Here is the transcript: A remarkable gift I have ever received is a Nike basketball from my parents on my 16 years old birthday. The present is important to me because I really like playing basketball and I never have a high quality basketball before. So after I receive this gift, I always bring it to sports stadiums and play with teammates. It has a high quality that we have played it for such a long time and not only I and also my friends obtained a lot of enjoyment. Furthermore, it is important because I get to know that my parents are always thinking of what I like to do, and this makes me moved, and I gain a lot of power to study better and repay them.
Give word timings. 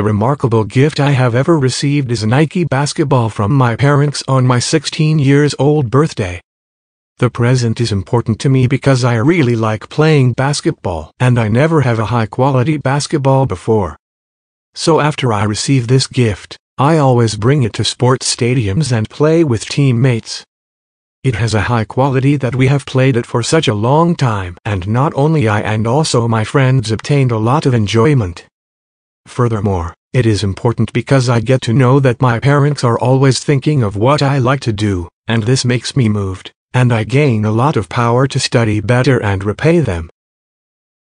A 0.00 0.02
remarkable 0.02 0.64
gift 0.64 0.98
I 0.98 1.10
have 1.10 1.34
ever 1.34 1.58
received 1.58 2.10
is 2.10 2.22
a 2.22 2.26
Nike 2.26 2.64
basketball 2.64 3.28
from 3.28 3.52
my 3.52 3.76
parents 3.76 4.24
on 4.26 4.46
my 4.46 4.58
16 4.58 5.18
years 5.18 5.54
old 5.58 5.90
birthday. 5.90 6.40
The 7.18 7.28
present 7.28 7.82
is 7.82 7.92
important 7.92 8.40
to 8.40 8.48
me 8.48 8.66
because 8.66 9.04
I 9.04 9.16
really 9.16 9.54
like 9.56 9.90
playing 9.90 10.32
basketball 10.32 11.12
and 11.20 11.38
I 11.38 11.48
never 11.48 11.82
have 11.82 11.98
a 11.98 12.06
high 12.06 12.24
quality 12.24 12.78
basketball 12.78 13.44
before. 13.44 13.98
So 14.74 15.00
after 15.00 15.34
I 15.34 15.44
receive 15.44 15.86
this 15.86 16.06
gift, 16.06 16.56
I 16.78 16.96
always 16.96 17.36
bring 17.36 17.62
it 17.62 17.74
to 17.74 17.84
sports 17.84 18.34
stadiums 18.34 18.92
and 18.92 19.10
play 19.10 19.44
with 19.44 19.66
teammates. 19.66 20.46
It 21.24 21.34
has 21.34 21.52
a 21.52 21.68
high 21.68 21.84
quality 21.84 22.36
that 22.36 22.54
we 22.54 22.68
have 22.68 22.86
played 22.86 23.18
it 23.18 23.26
for 23.26 23.42
such 23.42 23.68
a 23.68 23.74
long 23.74 24.16
time 24.16 24.56
and 24.64 24.88
not 24.88 25.12
only 25.14 25.46
I 25.46 25.60
and 25.60 25.86
also 25.86 26.26
my 26.26 26.42
friends 26.42 26.90
obtained 26.90 27.32
a 27.32 27.36
lot 27.36 27.66
of 27.66 27.74
enjoyment. 27.74 28.46
Furthermore, 29.26 29.94
it 30.12 30.26
is 30.26 30.42
important 30.42 30.92
because 30.92 31.28
I 31.28 31.40
get 31.40 31.60
to 31.62 31.72
know 31.72 32.00
that 32.00 32.20
my 32.20 32.40
parents 32.40 32.82
are 32.84 32.98
always 32.98 33.38
thinking 33.38 33.82
of 33.82 33.96
what 33.96 34.22
I 34.22 34.38
like 34.38 34.60
to 34.60 34.72
do, 34.72 35.08
and 35.28 35.44
this 35.44 35.64
makes 35.64 35.94
me 35.94 36.08
moved, 36.08 36.52
and 36.74 36.92
I 36.92 37.04
gain 37.04 37.44
a 37.44 37.52
lot 37.52 37.76
of 37.76 37.88
power 37.88 38.26
to 38.26 38.40
study 38.40 38.80
better 38.80 39.22
and 39.22 39.44
repay 39.44 39.80
them. 39.80 40.10